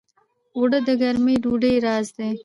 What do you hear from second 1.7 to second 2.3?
راز دي